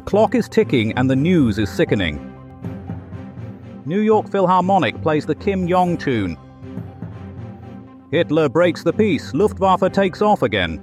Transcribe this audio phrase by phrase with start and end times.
[0.00, 2.16] The clock is ticking and the news is sickening.
[3.84, 6.38] New York Philharmonic plays the Kim Jong tune.
[8.10, 10.80] Hitler breaks the peace, Luftwaffe takes off again.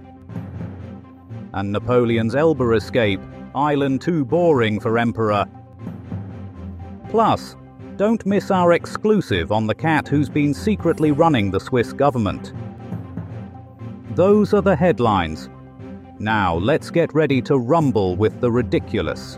[1.55, 3.19] And Napoleon's Elba escape,
[3.55, 5.45] island too boring for Emperor.
[7.09, 7.55] Plus,
[7.95, 12.53] don't miss our exclusive on the cat who's been secretly running the Swiss government.
[14.11, 15.49] Those are the headlines.
[16.19, 19.37] Now let's get ready to rumble with the ridiculous.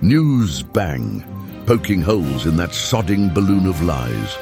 [0.00, 1.24] News bang,
[1.64, 4.36] poking holes in that sodding balloon of lies.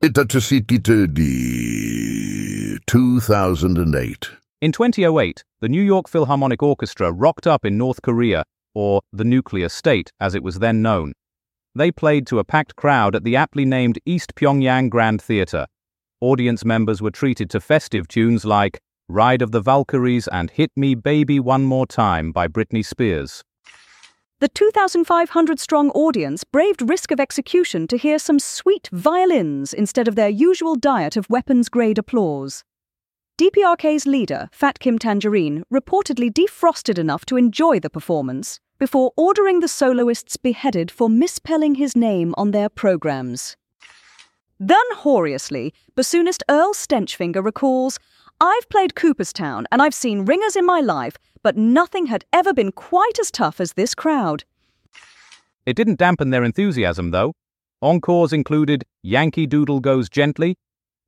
[0.00, 4.30] Itatasititudi, 2008.
[4.60, 9.68] In 2008, the New York Philharmonic Orchestra rocked up in North Korea, or the nuclear
[9.68, 11.14] state as it was then known.
[11.74, 15.66] They played to a packed crowd at the aptly named East Pyongyang Grand Theater.
[16.22, 20.94] Audience members were treated to festive tunes like Ride of the Valkyries and Hit Me
[20.94, 23.42] Baby One More Time by Britney Spears.
[24.38, 30.14] The 2,500 strong audience braved risk of execution to hear some sweet violins instead of
[30.14, 32.62] their usual diet of weapons grade applause.
[33.36, 39.66] DPRK's leader, Fat Kim Tangerine, reportedly defrosted enough to enjoy the performance before ordering the
[39.66, 43.56] soloists beheaded for misspelling his name on their programs.
[44.64, 47.98] Then, horriously, bassoonist Earl Stenchfinger recalls
[48.40, 52.70] I've played Cooperstown and I've seen ringers in my life, but nothing had ever been
[52.70, 54.44] quite as tough as this crowd.
[55.66, 57.32] It didn't dampen their enthusiasm, though.
[57.82, 60.54] Encores included Yankee Doodle Goes Gently,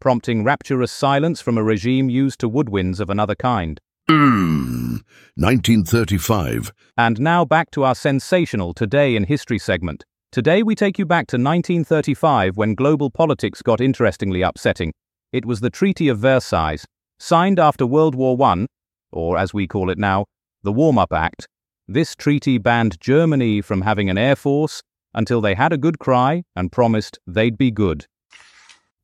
[0.01, 3.81] prompting rapturous silence from a regime used to woodwinds of another kind.
[4.11, 5.05] Mm,
[5.37, 6.73] 1935.
[6.99, 10.05] And now back to our sensational Today in History segment.
[10.35, 14.93] Today we take you back to 1935 when global politics got interestingly upsetting.
[15.33, 16.85] It was the Treaty of Versailles,
[17.21, 18.67] signed after World War I,
[19.13, 20.25] or as we call it now,
[20.65, 21.47] the Warm Up Act.
[21.87, 24.83] This treaty banned Germany from having an air force
[25.15, 28.09] until they had a good cry and promised they'd be good.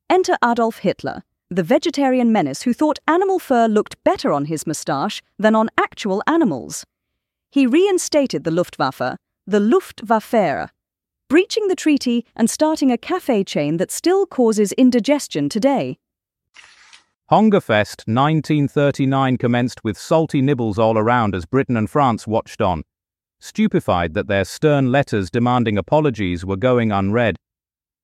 [0.09, 5.21] Enter Adolf Hitler, the vegetarian menace who thought animal fur looked better on his moustache
[5.39, 6.85] than on actual animals.
[7.49, 9.15] He reinstated the Luftwaffe,
[9.47, 10.69] the Luftwaffe,
[11.31, 15.97] breaching the treaty and starting a cafe chain that still causes indigestion today.
[17.31, 22.83] Hungerfest 1939 commenced with salty nibbles all around as Britain and France watched on,
[23.39, 27.37] stupefied that their stern letters demanding apologies were going unread.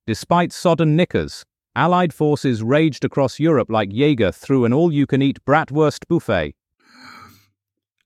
[0.05, 1.43] Despite sodden knickers,
[1.75, 6.55] Allied forces raged across Europe like Jaeger through an all you can eat bratwurst buffet.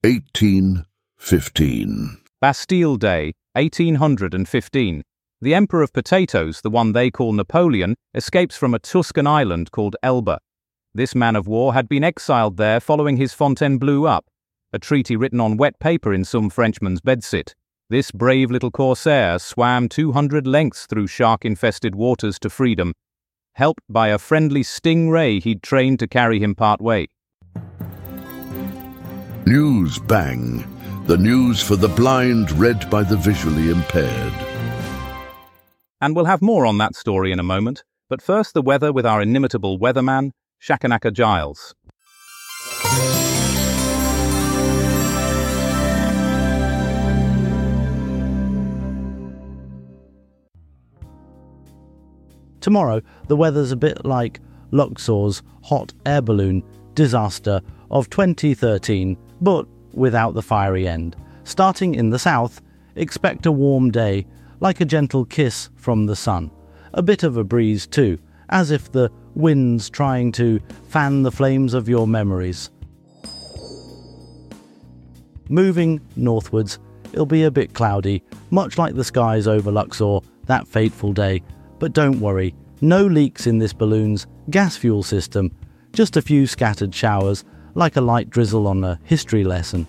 [0.01, 2.17] 1815.
[2.41, 5.03] Bastille Day, 1815.
[5.41, 9.96] The Emperor of Potatoes, the one they call Napoleon, escapes from a Tuscan island called
[10.03, 10.40] Elba.
[10.94, 14.25] This man of war had been exiled there following his Fontainebleau up,
[14.72, 17.56] a treaty written on wet paper in some Frenchman's bedsit.
[17.90, 22.94] This brave little corsair swam 200 lengths through shark infested waters to freedom
[23.53, 27.07] helped by a friendly stingray he'd trained to carry him part way.
[29.46, 30.63] News Bang,
[31.07, 34.50] the news for the blind read by the visually impaired.
[36.01, 39.06] And we'll have more on that story in a moment, but first the weather with
[39.06, 41.75] our inimitable weatherman, Shakanaka Giles.
[52.62, 54.39] Tomorrow, the weather's a bit like
[54.72, 56.63] Luxor's hot air balloon
[56.95, 61.16] disaster of 2013, but without the fiery end.
[61.44, 62.62] Starting in the south,
[62.95, 64.25] expect a warm day,
[64.61, 66.49] like a gentle kiss from the sun.
[66.94, 68.17] A bit of a breeze, too,
[68.49, 72.69] as if the wind's trying to fan the flames of your memories.
[75.50, 76.79] Moving northwards,
[77.11, 81.41] it'll be a bit cloudy, much like the skies over Luxor that fateful day,
[81.80, 85.51] but don't worry, no leaks in this balloon's gas fuel system,
[85.91, 87.44] just a few scattered showers,
[87.74, 89.88] like a light drizzle on a history lesson.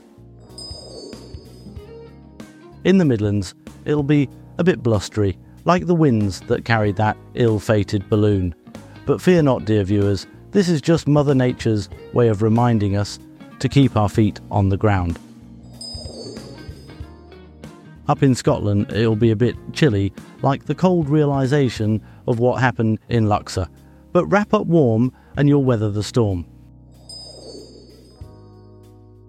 [2.84, 3.54] In the Midlands,
[3.84, 8.54] it'll be a bit blustery, like the winds that carried that ill fated balloon.
[9.06, 13.18] But fear not, dear viewers, this is just Mother Nature's way of reminding us
[13.58, 15.18] to keep our feet on the ground.
[18.08, 20.12] Up in Scotland, it'll be a bit chilly,
[20.42, 23.68] like the cold realization of what happened in Luxor.
[24.12, 26.44] But wrap up warm and you'll weather the storm.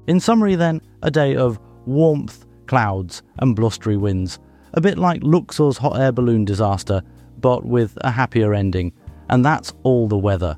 [0.07, 4.39] In summary, then, a day of warmth, clouds, and blustery winds.
[4.75, 7.03] A bit like Luxor's hot air balloon disaster,
[7.39, 8.91] but with a happier ending.
[9.29, 10.57] And that's all the weather.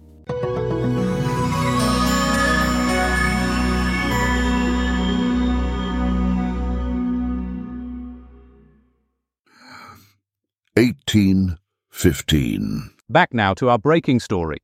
[10.77, 11.57] Eighteen
[11.89, 12.91] fifteen.
[13.09, 14.57] Back now to our breaking story.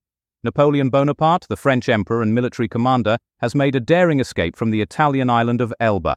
[0.44, 4.82] Napoleon Bonaparte, the French emperor and military commander, has made a daring escape from the
[4.82, 6.16] Italian island of Elba,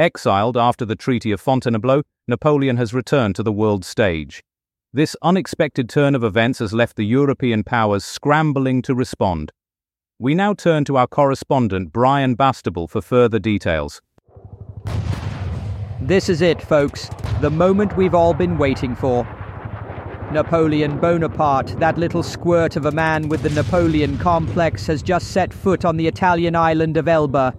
[0.00, 4.42] Exiled after the Treaty of Fontainebleau, Napoleon has returned to the world stage.
[4.94, 9.52] This unexpected turn of events has left the European powers scrambling to respond.
[10.18, 14.00] We now turn to our correspondent Brian Bastable for further details.
[16.00, 17.10] This is it, folks.
[17.42, 19.24] The moment we've all been waiting for.
[20.32, 25.52] Napoleon Bonaparte, that little squirt of a man with the Napoleon complex, has just set
[25.52, 27.54] foot on the Italian island of Elba.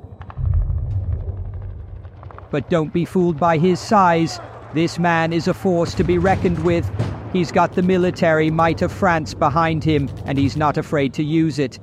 [2.51, 4.39] But don't be fooled by his size.
[4.73, 6.89] This man is a force to be reckoned with.
[7.33, 11.59] He's got the military might of France behind him, and he's not afraid to use
[11.59, 11.79] it.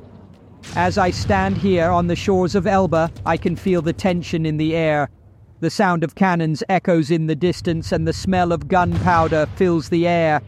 [0.76, 4.58] As I stand here on the shores of Elba, I can feel the tension in
[4.58, 5.08] the air.
[5.60, 10.06] The sound of cannons echoes in the distance, and the smell of gunpowder fills the
[10.06, 10.42] air.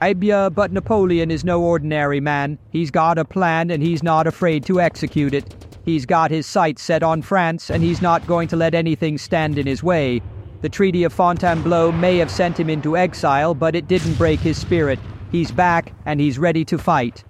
[0.00, 2.58] Eh Abia, but Napoleon is no ordinary man.
[2.70, 5.65] He's got a plan, and he's not afraid to execute it.
[5.86, 9.56] He's got his sights set on France, and he's not going to let anything stand
[9.56, 10.20] in his way.
[10.60, 14.60] The Treaty of Fontainebleau may have sent him into exile, but it didn't break his
[14.60, 14.98] spirit.
[15.30, 17.22] He's back, and he's ready to fight.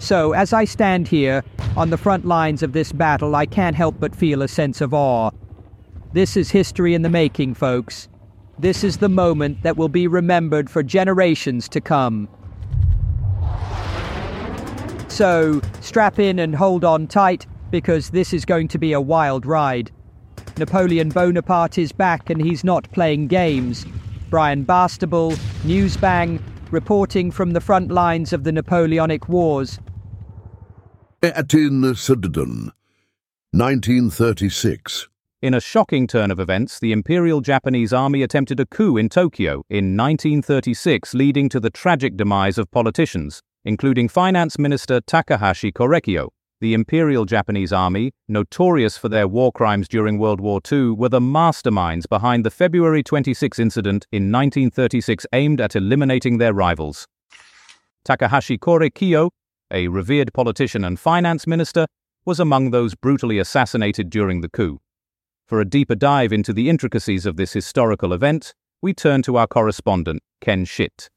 [0.00, 1.44] So, as I stand here,
[1.76, 4.92] on the front lines of this battle, I can't help but feel a sense of
[4.92, 5.30] awe.
[6.12, 8.08] This is history in the making, folks.
[8.58, 12.28] This is the moment that will be remembered for generations to come.
[15.18, 19.46] So, strap in and hold on tight, because this is going to be a wild
[19.46, 19.90] ride.
[20.58, 23.84] Napoleon Bonaparte is back and he's not playing games.
[24.30, 25.32] Brian Bastable,
[25.64, 29.80] Newsbang, reporting from the front lines of the Napoleonic Wars.
[31.20, 32.70] Atin Sudden,
[33.50, 35.08] 1936.
[35.42, 39.64] In a shocking turn of events, the Imperial Japanese Army attempted a coup in Tokyo
[39.68, 46.30] in 1936, leading to the tragic demise of politicians, including Finance Minister Takahashi Korekiyo.
[46.62, 51.20] The Imperial Japanese Army, notorious for their war crimes during World War II, were the
[51.20, 57.06] masterminds behind the February 26 incident in 1936 aimed at eliminating their rivals.
[58.04, 59.28] Takahashi Korekiyo,
[59.70, 61.86] a revered politician and finance minister,
[62.24, 64.80] was among those brutally assassinated during the coup.
[65.46, 69.46] For a deeper dive into the intricacies of this historical event, we turn to our
[69.46, 71.10] correspondent, Ken Schitt.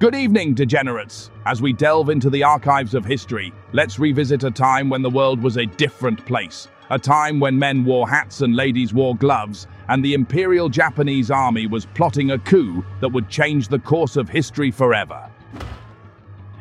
[0.00, 1.30] Good evening, degenerates.
[1.44, 5.42] As we delve into the archives of history, let's revisit a time when the world
[5.42, 6.68] was a different place.
[6.88, 11.66] A time when men wore hats and ladies wore gloves, and the Imperial Japanese Army
[11.66, 15.30] was plotting a coup that would change the course of history forever.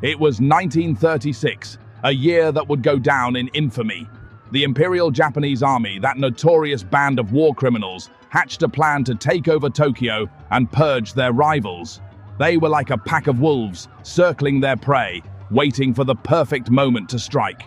[0.02, 4.10] It was 1936, a year that would go down in infamy
[4.52, 9.48] the Imperial Japanese Army, that notorious band of war criminals, hatched a plan to take
[9.48, 12.02] over Tokyo and purge their rivals.
[12.40, 15.22] They were like a pack of wolves, circling their prey,
[15.52, 17.64] waiting for the perfect moment to strike.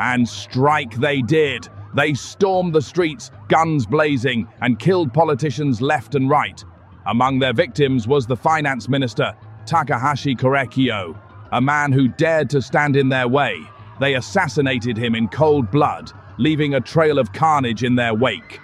[0.00, 1.68] And strike they did.
[1.94, 6.64] They stormed the streets, guns blazing, and killed politicians left and right.
[7.06, 11.16] Among their victims was the finance minister, Takahashi Korekiyo,
[11.52, 13.60] a man who dared to stand in their way.
[14.00, 18.60] They assassinated him in cold blood, leaving a trail of carnage in their wake.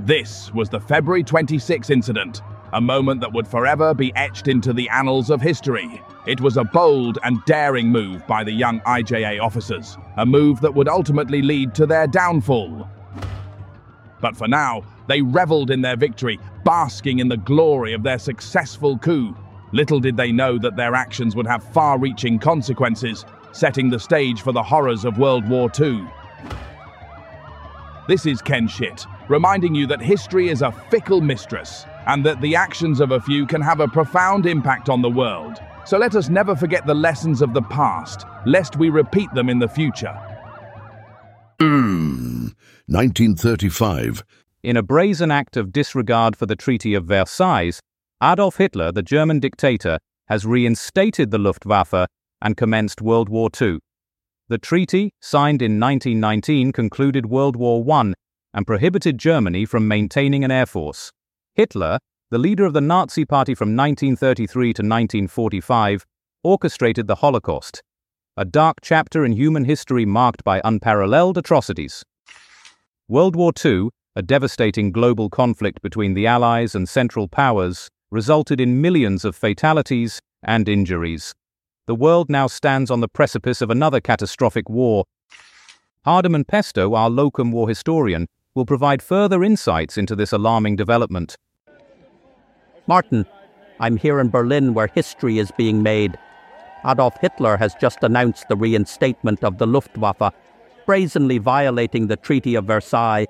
[0.00, 2.42] This was the February 26 incident,
[2.72, 6.02] a moment that would forever be etched into the annals of history.
[6.26, 10.74] It was a bold and daring move by the young IJA officers, a move that
[10.74, 12.88] would ultimately lead to their downfall.
[14.20, 18.96] But for now, they reveled in their victory, basking in the glory of their successful
[18.98, 19.36] coup.
[19.72, 24.40] Little did they know that their actions would have far reaching consequences, setting the stage
[24.40, 26.06] for the horrors of World War II.
[28.08, 32.56] This is Ken Schitt, reminding you that history is a fickle mistress and that the
[32.56, 35.60] actions of a few can have a profound impact on the world.
[35.84, 39.58] So let us never forget the lessons of the past, lest we repeat them in
[39.58, 40.14] the future.
[41.60, 42.48] Hmm.
[42.86, 44.22] 1935.
[44.62, 47.80] In a brazen act of disregard for the Treaty of Versailles,
[48.22, 52.06] Adolf Hitler, the German dictator, has reinstated the Luftwaffe
[52.40, 53.78] and commenced World War II.
[54.48, 58.12] The treaty, signed in 1919, concluded World War I
[58.54, 61.12] and prohibited Germany from maintaining an air force.
[61.54, 61.98] Hitler,
[62.30, 66.04] the leader of the Nazi Party from 1933 to 1945,
[66.42, 67.82] orchestrated the Holocaust,
[68.36, 72.04] a dark chapter in human history marked by unparalleled atrocities.
[73.08, 78.80] World War II, a devastating global conflict between the Allies and Central Powers, resulted in
[78.80, 81.34] millions of fatalities and injuries
[81.86, 85.04] the world now stands on the precipice of another catastrophic war.
[86.06, 91.36] Hardeman Pesto, our locum war historian, will provide further insights into this alarming development.
[92.86, 93.24] Martin,
[93.80, 96.18] I'm here in Berlin where history is being made.
[96.84, 100.34] Adolf Hitler has just announced the reinstatement of the Luftwaffe,
[100.84, 103.26] brazenly violating the Treaty of Versailles.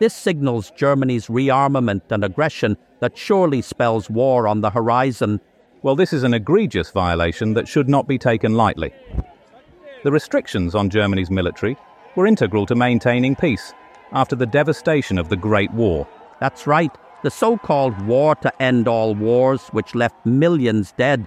[0.00, 5.40] This signals Germany's rearmament and aggression that surely spells war on the horizon.
[5.82, 8.92] Well, this is an egregious violation that should not be taken lightly.
[10.02, 11.76] The restrictions on Germany's military
[12.16, 13.74] were integral to maintaining peace
[14.12, 16.06] after the devastation of the Great War.
[16.40, 16.90] That's right,
[17.22, 21.26] the so called war to end all wars, which left millions dead.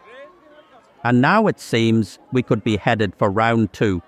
[1.03, 4.01] And now it seems we could be headed for round two.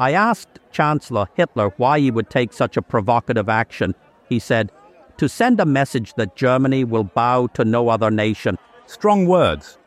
[0.00, 3.94] I asked Chancellor Hitler why he would take such a provocative action.
[4.28, 4.70] He said,
[5.16, 8.56] to send a message that Germany will bow to no other nation.
[8.86, 9.78] Strong words.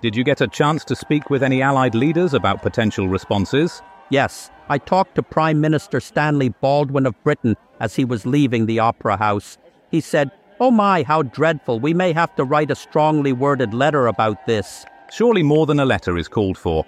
[0.00, 3.82] Did you get a chance to speak with any Allied leaders about potential responses?
[4.08, 8.78] Yes, I talked to Prime Minister Stanley Baldwin of Britain as he was leaving the
[8.78, 9.58] Opera House.
[9.90, 11.80] He said, Oh my, how dreadful.
[11.80, 14.84] We may have to write a strongly worded letter about this.
[15.10, 16.84] Surely more than a letter is called for.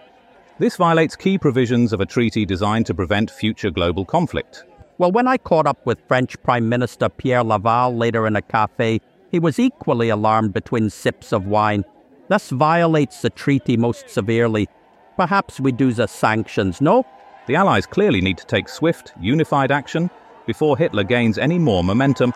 [0.59, 4.65] This violates key provisions of a treaty designed to prevent future global conflict.
[4.99, 9.01] Well, when I caught up with French Prime Minister Pierre Laval later in a cafe,
[9.31, 11.85] he was equally alarmed between sips of wine.
[12.29, 14.69] This violates the treaty most severely.
[15.17, 17.07] Perhaps we do the sanctions, no?
[17.47, 20.11] The Allies clearly need to take swift, unified action
[20.47, 22.33] before Hitler gains any more momentum.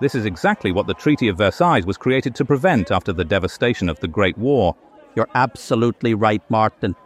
[0.00, 3.88] This is exactly what the Treaty of Versailles was created to prevent after the devastation
[3.88, 4.74] of the Great War.
[5.14, 6.96] You're absolutely right, Martin.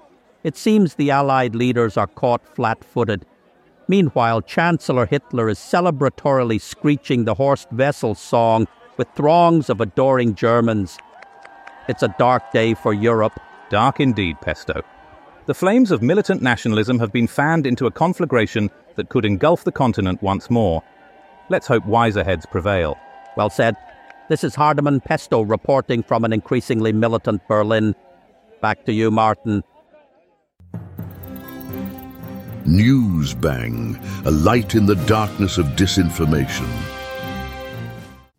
[0.43, 3.27] It seems the Allied leaders are caught flat footed.
[3.89, 8.67] Meanwhile, Chancellor Hitler is celebratorily screeching the Horst Wessel song
[8.97, 10.99] with throngs of adoring Germans.
[11.89, 13.39] It's a dark day for Europe.
[13.71, 14.83] Dark indeed, Pesto.
[15.49, 19.73] The flames of militant nationalism have been fanned into a conflagration that could engulf the
[19.73, 20.83] continent once more.
[21.49, 22.99] Let's hope wiser heads prevail.
[23.35, 23.75] Well said.
[24.29, 27.95] This is Hardeman Pesto reporting from an increasingly militant Berlin.
[28.61, 29.65] Back to you, Martin.
[32.67, 36.69] Newsbang, a light in the darkness of disinformation.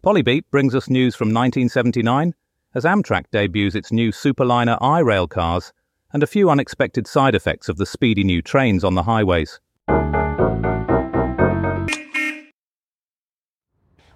[0.04, 2.36] Polybeat brings us news from 1979
[2.76, 5.74] as Amtrak debuts its new Superliner I-Rail cars
[6.14, 9.60] and a few unexpected side effects of the speedy new trains on the highways.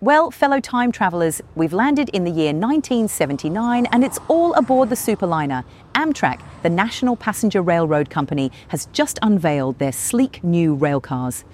[0.04, 4.96] Well, fellow time travellers, we've landed in the year 1979 and it's all aboard the
[4.96, 5.64] Superliner.
[5.96, 11.46] Amtrak, the National Passenger Railroad Company, has just unveiled their sleek new railcars.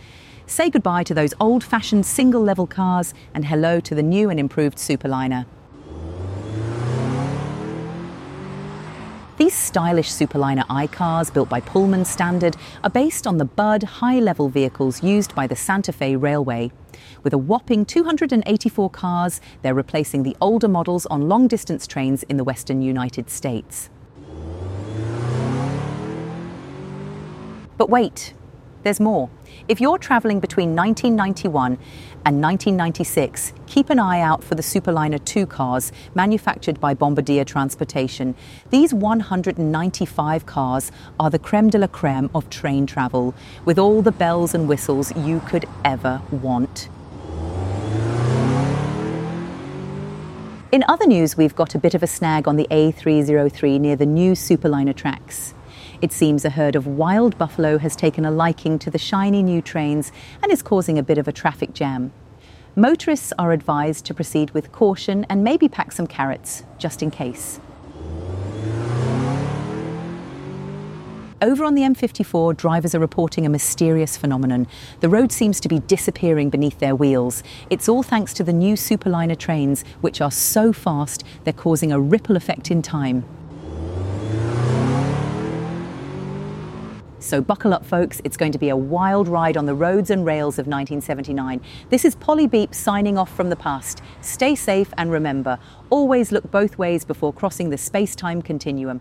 [0.48, 4.40] Say goodbye to those old fashioned single level cars and hello to the new and
[4.40, 5.46] improved Superliner.
[9.40, 14.20] These stylish Superliner I cars, built by Pullman Standard, are based on the Budd high
[14.20, 16.74] level vehicles used by the Santa Fe Railway.
[17.24, 22.36] With a whopping 284 cars, they're replacing the older models on long distance trains in
[22.36, 23.90] the western United States.
[27.78, 28.34] But wait,
[28.84, 29.30] there's more.
[29.70, 31.78] If you're travelling between 1991
[32.26, 38.36] and 1996, keep an eye out for the Superliner 2 cars manufactured by Bombardier Transportation.
[38.70, 43.34] These 195 cars are the creme de la creme of train travel,
[43.66, 46.90] with all the bells and whistles you could ever want.
[50.72, 54.06] In other news, we've got a bit of a snag on the A303 near the
[54.06, 55.56] new Superliner tracks.
[56.02, 59.62] It seems a herd of wild buffalo has taken a liking to the shiny new
[59.62, 62.14] trains and is causing a bit of a traffic jam.
[62.76, 67.60] Motorists are advised to proceed with caution and maybe pack some carrots, just in case.
[71.42, 74.68] Over on the M54, drivers are reporting a mysterious phenomenon.
[75.02, 77.44] The road seems to be disappearing beneath their wheels.
[77.70, 82.00] It's all thanks to the new Superliner trains, which are so fast they're causing a
[82.00, 83.26] ripple effect in time.
[87.30, 88.20] So buckle up, folks.
[88.24, 91.62] It's going to be a wild ride on the roads and rails of 1979.
[91.92, 94.02] This is Polly Beep signing off from the past.
[94.22, 95.60] Stay safe and remember,
[95.92, 99.00] always look both ways before crossing the space time continuum.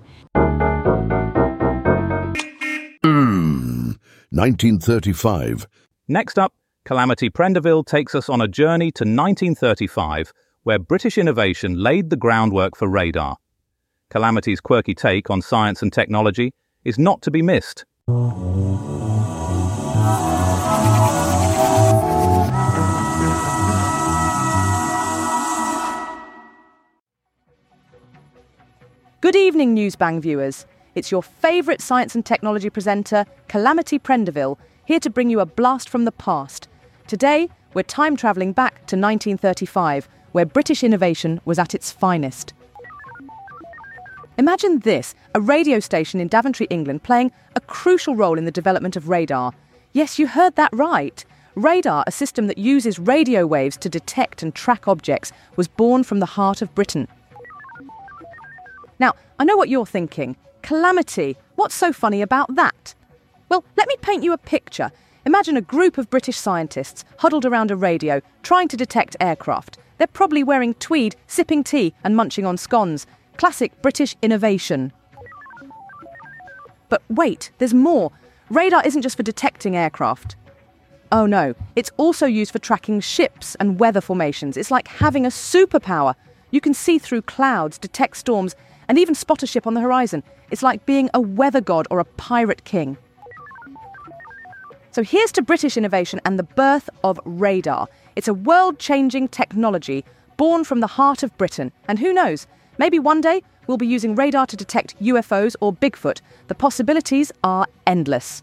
[3.03, 3.93] Hmm,
[4.29, 5.67] 1935.
[6.07, 6.53] Next up,
[6.85, 12.77] Calamity Prendeville takes us on a journey to 1935, where British innovation laid the groundwork
[12.77, 13.39] for radar.
[14.11, 16.53] Calamity's quirky take on science and technology
[16.85, 17.87] is not to be missed.
[18.09, 18.17] Good
[29.37, 30.65] evening, Newsbang viewers.
[30.95, 35.91] It's your favourite science and technology presenter, Calamity Prendeville, here to bring you a blast
[35.91, 36.67] from the past.
[37.07, 42.55] Today, we're time travelling back to 1935, where British innovation was at its finest.
[44.39, 48.95] Imagine this a radio station in Daventry, England, playing a crucial role in the development
[48.95, 49.53] of radar.
[49.93, 51.25] Yes, you heard that right.
[51.57, 56.21] Radar, a system that uses radio waves to detect and track objects, was born from
[56.21, 57.09] the heart of Britain.
[59.01, 60.37] Now, I know what you're thinking.
[60.63, 61.37] Calamity.
[61.57, 62.95] What's so funny about that?
[63.49, 64.93] Well, let me paint you a picture.
[65.27, 69.79] Imagine a group of British scientists huddled around a radio trying to detect aircraft.
[69.97, 73.05] They're probably wearing tweed, sipping tea, and munching on scones.
[73.39, 74.93] Classic British innovation.
[76.89, 78.11] But wait, there's more.
[78.51, 80.37] Radar isn't just for detecting aircraft.
[81.13, 84.57] Oh no, it's also used for tracking ships and weather formations.
[84.57, 86.15] It's like having a superpower.
[86.51, 88.57] You can see through clouds, detect storms,
[88.89, 90.23] and even spot a ship on the horizon.
[90.51, 92.99] It's like being a weather god or a pirate king.
[94.91, 97.89] So here's to British innovation and the birth of radar.
[98.17, 100.05] It's a world changing technology
[100.37, 101.71] born from the heart of Britain.
[101.87, 102.47] And who knows,
[102.79, 106.21] maybe one day we'll be using radar to detect UFOs or Bigfoot.
[106.47, 108.43] The possibilities are endless.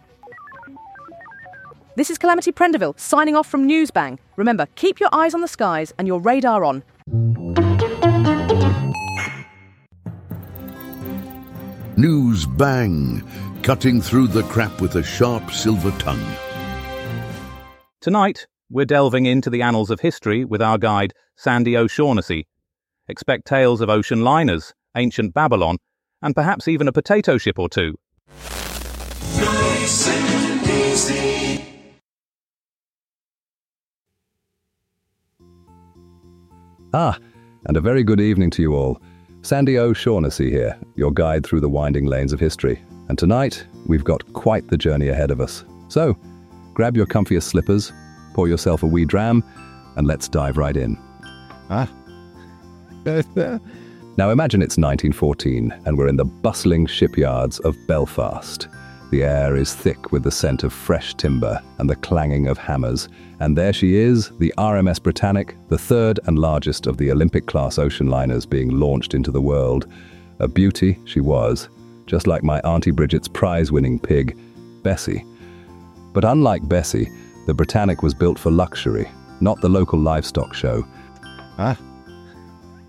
[1.96, 4.20] This is Calamity Prendeville signing off from Newsbang.
[4.36, 6.84] Remember, keep your eyes on the skies and your radar on.
[11.98, 13.24] News bang,
[13.63, 16.36] cutting through the crap with a sharp silver tongue.
[18.01, 22.48] Tonight, we're delving into the annals of history with our guide, Sandy O'Shaughnessy.
[23.08, 25.78] Expect tales of ocean liners, ancient Babylon,
[26.24, 27.96] and perhaps even a potato ship or two.
[29.38, 31.64] Nice and easy.
[36.94, 37.20] Ah,
[37.68, 39.00] and a very good evening to you all.
[39.44, 42.82] Sandy O'Shaughnessy here, your guide through the winding lanes of history.
[43.08, 45.64] And tonight, we've got quite the journey ahead of us.
[45.90, 46.18] So,
[46.74, 47.94] grab your comfiest slippers,
[48.34, 49.44] pour yourself a wee dram,
[49.96, 50.98] and let's dive right in.
[51.70, 51.88] Ah.
[54.18, 58.70] Now imagine it's 1914 and we're in the bustling shipyards of Belfast.
[59.11, 63.09] The air is thick with the scent of fresh timber and the clanging of hammers.
[63.41, 67.77] And there she is, the RMS Britannic, the third and largest of the Olympic class
[67.77, 69.85] ocean liners being launched into the world.
[70.39, 71.70] A beauty she was,
[72.05, 74.37] just like my Auntie Bridget's prize winning pig,
[74.81, 75.25] Bessie.
[76.13, 77.09] But unlike Bessie,
[77.48, 79.09] the Britannic was built for luxury,
[79.41, 80.87] not the local livestock show.
[81.57, 81.77] Ah.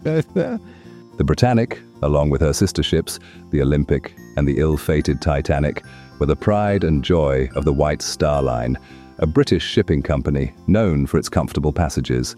[0.07, 3.19] The Britannic, along with her sister ships,
[3.51, 5.83] the Olympic and the ill fated Titanic,
[6.19, 8.79] were the pride and joy of the White Star Line,
[9.19, 12.37] a British shipping company known for its comfortable passages.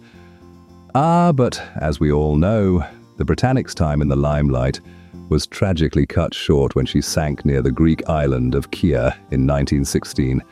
[0.95, 2.85] Ah, but as we all know,
[3.19, 4.81] the Britannic's time in the limelight
[5.29, 8.95] was tragically cut short when she sank near the Greek island of Kea
[9.31, 10.43] in 1916.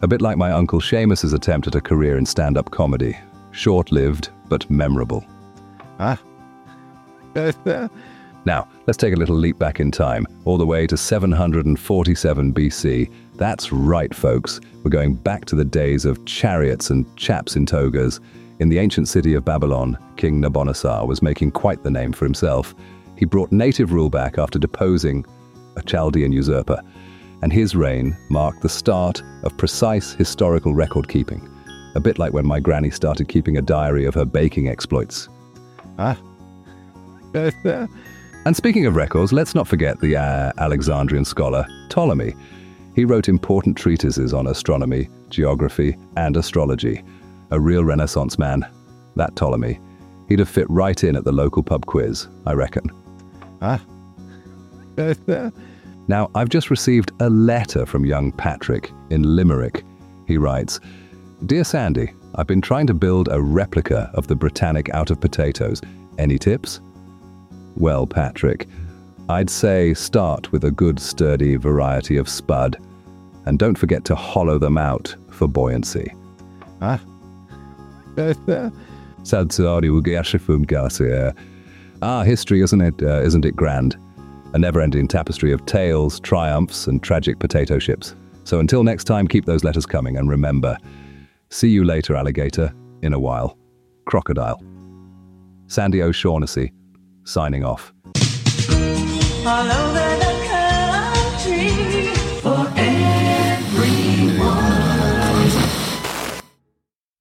[0.00, 3.16] A bit like my uncle Seamus's attempt at a career in stand up comedy.
[3.50, 5.24] Short lived, but memorable.
[5.98, 6.18] Ah.
[8.44, 13.10] Now, let's take a little leap back in time, all the way to 747 BC.
[13.36, 14.60] That's right, folks.
[14.82, 18.20] We're going back to the days of chariots and chaps in togas.
[18.58, 22.74] In the ancient city of Babylon, King Nabonassar was making quite the name for himself.
[23.16, 25.24] He brought native rule back after deposing
[25.76, 26.82] a Chaldean usurper,
[27.42, 31.48] and his reign marked the start of precise historical record keeping,
[31.94, 35.28] a bit like when my granny started keeping a diary of her baking exploits.
[35.98, 36.18] Ah.
[38.44, 42.34] And speaking of records, let's not forget the uh, Alexandrian scholar Ptolemy.
[42.94, 47.04] He wrote important treatises on astronomy, geography, and astrology.
[47.52, 48.66] A real Renaissance man,
[49.14, 49.78] that Ptolemy.
[50.28, 52.90] He'd have fit right in at the local pub quiz, I reckon.
[53.60, 53.80] Ah.
[56.08, 59.84] Now, I've just received a letter from young Patrick in Limerick.
[60.26, 60.80] He writes
[61.46, 65.80] Dear Sandy, I've been trying to build a replica of the Britannic out of potatoes.
[66.18, 66.80] Any tips?
[67.76, 68.68] Well, Patrick,
[69.28, 72.76] I'd say start with a good sturdy variety of spud,
[73.46, 76.12] and don't forget to hollow them out for buoyancy.
[76.80, 77.00] Ah.
[82.02, 83.00] Ah, history, isn't it?
[83.02, 83.96] Uh, isn't it grand?
[84.54, 88.14] A never-ending tapestry of tales, triumphs, and tragic potato ships.
[88.44, 90.76] So until next time, keep those letters coming, and remember,
[91.50, 92.74] see you later, alligator.
[93.02, 93.56] In a while,
[94.04, 94.62] crocodile.
[95.66, 96.72] Sandy O'Shaughnessy,
[97.24, 97.92] signing off.
[99.44, 102.82] All over the country for.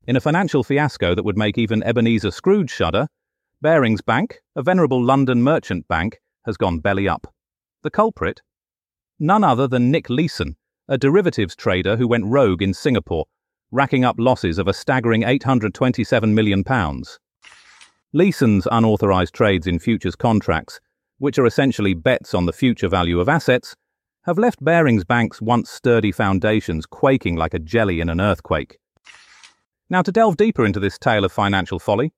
[0.08, 3.08] In a financial fiasco that would make even Ebenezer Scrooge shudder,
[3.62, 7.28] Barings Bank, a venerable London merchant bank, has gone belly up.
[7.84, 8.42] The culprit?
[9.20, 13.26] None other than Nick Leeson, a derivatives trader who went rogue in Singapore,
[13.72, 16.64] racking up losses of a staggering £827 million.
[18.14, 20.82] Leeson's unauthorized trades in futures contracts,
[21.18, 23.74] which are essentially bets on the future value of assets,
[24.24, 28.80] have left Barings Bank's once sturdy foundations quaking like a jelly in an earthquake.
[29.90, 32.12] Now, to delve deeper into this tale of financial folly,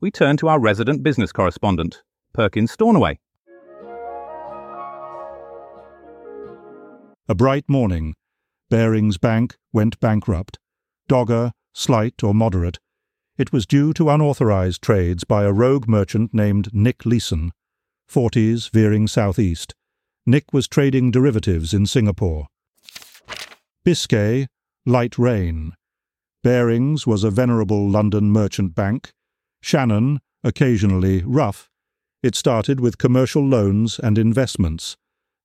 [0.00, 3.18] we turn to our resident business correspondent, Perkins Stornaway.
[7.28, 8.14] A bright morning,
[8.68, 10.58] Barings Bank went bankrupt.
[11.06, 12.78] Dogger, slight or moderate,
[13.38, 17.52] it was due to unauthorized trades by a rogue merchant named Nick Leeson,
[18.06, 19.74] Forties veering southeast.
[20.24, 22.46] Nick was trading derivatives in Singapore.
[23.84, 24.46] Biscay,
[24.84, 25.72] light rain.
[26.42, 29.12] Barings was a venerable London merchant bank.
[29.60, 31.68] Shannon, occasionally rough.
[32.22, 34.96] It started with commercial loans and investments.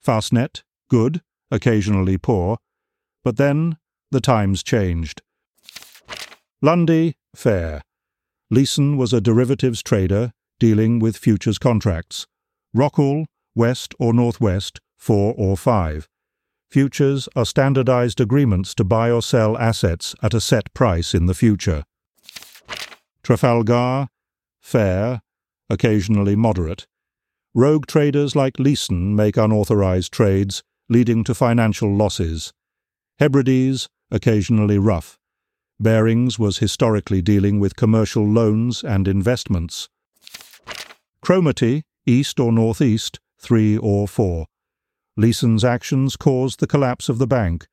[0.06, 2.58] Fastnet, good, occasionally poor.
[3.23, 3.77] But then
[4.12, 5.21] the times changed.
[6.62, 7.82] Lundy, fair.
[8.50, 12.28] Leeson was a derivatives trader dealing with futures contracts.
[12.76, 16.08] Rockall, west or northwest, 4 or 5.
[16.70, 21.34] Futures are standardized agreements to buy or sell assets at a set price in the
[21.34, 21.84] future.
[23.24, 24.08] Trafalgar,
[24.62, 25.22] fair,
[25.70, 26.86] occasionally moderate.
[27.54, 32.54] Rogue traders like Leeson make unauthorized trades, leading to financial losses.
[33.20, 35.17] Hebrides, occasionally rough.
[35.82, 39.89] Barings was historically dealing with commercial loans and investments.
[41.22, 44.46] Cromarty, east or northeast, 3 or 4.
[45.17, 47.67] Leeson's actions caused the collapse of the bank.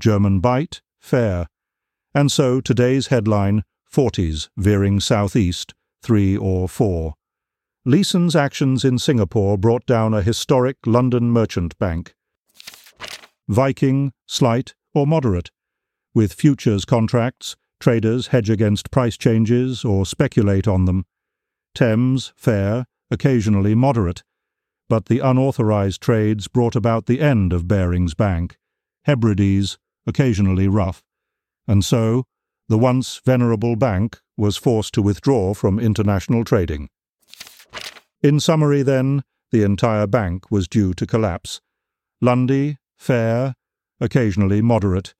[0.00, 1.46] German Bight, fair.
[2.14, 7.12] And so today's headline Forties veering southeast, 3 or 4.
[7.84, 12.14] Leeson's actions in Singapore brought down a historic London merchant bank.
[13.48, 15.50] Viking, slight or moderate.
[16.14, 21.06] With futures contracts, traders hedge against price changes or speculate on them.
[21.74, 24.22] Thames, fair, occasionally moderate.
[24.88, 28.58] But the unauthorized trades brought about the end of Barings Bank.
[29.04, 31.02] Hebrides, occasionally rough.
[31.66, 32.24] And so,
[32.68, 36.90] the once venerable bank was forced to withdraw from international trading.
[38.22, 41.60] In summary, then, the entire bank was due to collapse.
[42.20, 43.54] Lundy, fair,
[44.00, 45.14] occasionally moderate.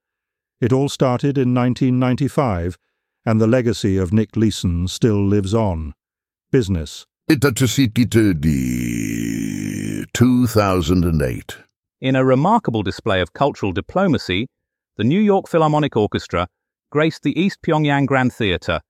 [0.63, 2.79] It all started in 1995,
[3.27, 5.93] and the legacy of Nick Leeson still lives on.
[6.53, 7.05] Business.
[7.29, 11.57] Itatusipitudi 2008.
[12.01, 14.47] In a remarkable display of cultural diplomacy,
[14.97, 16.47] the New York Philharmonic Orchestra
[16.91, 18.83] graced the East Pyongyang Grand Theatre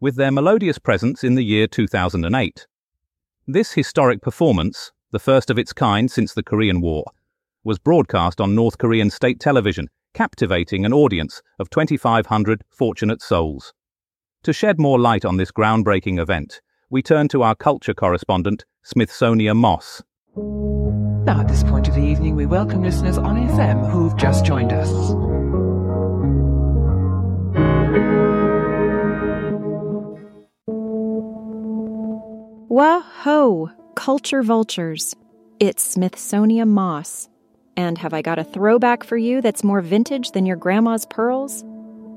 [0.00, 2.66] with their melodious presence in the year 2008.
[3.46, 7.04] This historic performance, the first of its kind since the Korean War,
[7.64, 13.72] was broadcast on North Korean state television, captivating an audience of 2,500 fortunate souls.
[14.42, 19.54] To shed more light on this groundbreaking event, we turn to our culture correspondent, Smithsonia
[19.54, 20.02] Moss.
[20.36, 24.72] Now, at this point of the evening, we welcome listeners on FM who've just joined
[24.72, 24.90] us.
[32.66, 35.14] Whoa, culture vultures.
[35.60, 37.28] It's Smithsonia Moss.
[37.78, 41.64] And have I got a throwback for you that's more vintage than your grandma's pearls?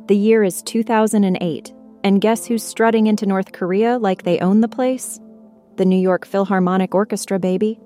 [0.08, 1.72] The year is 2008,
[2.04, 5.20] and guess who's strutting into North Korea like they own the place?
[5.76, 7.80] The New York Philharmonic Orchestra, baby.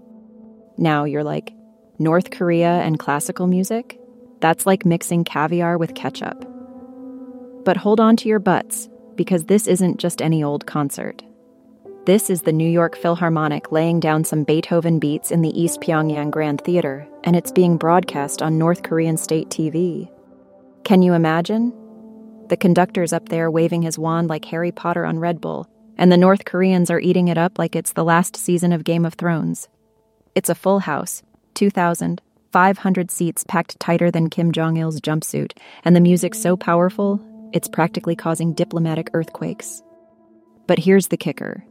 [0.78, 1.54] Now you're like,
[2.00, 4.00] North Korea and classical music?
[4.40, 6.50] That's like mixing caviar with ketchup.
[7.66, 11.24] But hold on to your butts, because this isn't just any old concert.
[12.06, 16.30] This is the New York Philharmonic laying down some Beethoven beats in the East Pyongyang
[16.30, 20.08] Grand Theater, and it's being broadcast on North Korean state TV.
[20.84, 21.74] Can you imagine?
[22.48, 26.18] The conductor's up there waving his wand like Harry Potter on Red Bull, and the
[26.18, 29.68] North Koreans are eating it up like it's the last season of Game of Thrones.
[30.36, 31.24] It's a full house,
[31.56, 37.20] 2,000, 500 seats packed tighter than Kim Jong il's jumpsuit, and the music's so powerful,
[37.52, 39.82] it's practically causing diplomatic earthquakes.
[40.68, 41.66] But here's the kicker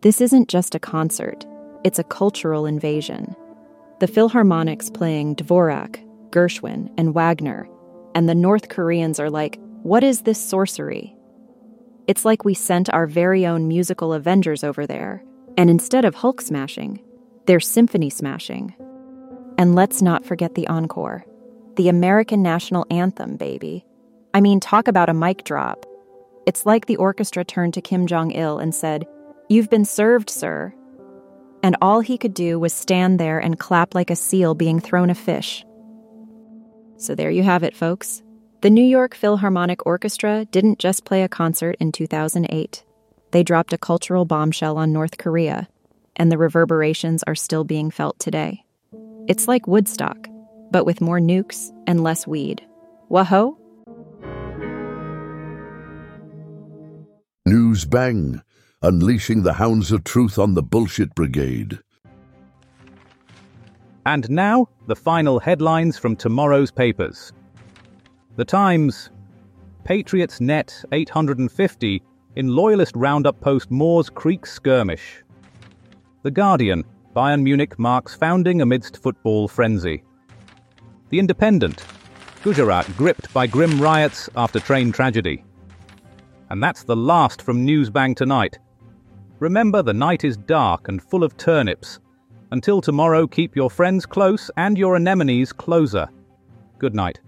[0.00, 1.44] this isn't just a concert,
[1.84, 3.34] it's a cultural invasion.
[4.00, 7.68] The Philharmonic's playing Dvorak, Gershwin, and Wagner,
[8.14, 11.16] and the North Koreans are like, what is this sorcery?
[12.06, 15.24] It's like we sent our very own musical Avengers over there,
[15.56, 17.02] and instead of Hulk smashing,
[17.46, 18.74] they're symphony smashing.
[19.58, 21.24] And let's not forget the encore
[21.78, 23.84] the American national anthem, baby.
[24.34, 25.86] I mean, talk about a mic drop.
[26.44, 29.06] It's like the orchestra turned to Kim Jong il and said,
[29.50, 30.74] You've been served, sir.
[31.62, 35.08] And all he could do was stand there and clap like a seal being thrown
[35.08, 35.64] a fish.
[36.98, 38.22] So there you have it, folks.
[38.60, 42.84] The New York Philharmonic Orchestra didn't just play a concert in 2008.
[43.30, 45.68] They dropped a cultural bombshell on North Korea,
[46.16, 48.64] and the reverberations are still being felt today.
[49.28, 50.28] It's like Woodstock,
[50.70, 52.62] but with more nukes and less weed.
[53.08, 53.56] Whoa!
[57.46, 58.42] News Bang,
[58.82, 61.78] unleashing the hounds of truth on the bullshit brigade.
[64.06, 67.32] And now, the final headlines from tomorrow's papers.
[68.36, 69.10] The Times
[69.84, 72.02] Patriots net 850
[72.36, 75.24] in Loyalist Roundup post Moores Creek skirmish.
[76.22, 76.84] The Guardian
[77.16, 80.04] Bayern Munich marks founding amidst football frenzy.
[81.08, 81.84] The Independent
[82.44, 85.44] Gujarat gripped by grim riots after train tragedy.
[86.50, 88.58] And that's the last from Newsbang tonight.
[89.40, 92.00] Remember, the night is dark and full of turnips.
[92.50, 96.08] Until tomorrow, keep your friends close and your anemones closer.
[96.78, 97.20] Good night.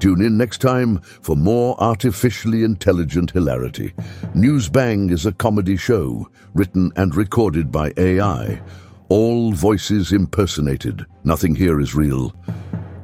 [0.00, 3.94] Tune in next time for more artificially intelligent hilarity.
[4.34, 8.60] News Bang is a comedy show written and recorded by AI.
[9.08, 11.06] All voices impersonated.
[11.22, 12.34] Nothing here is real.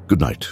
[0.09, 0.49] Good night.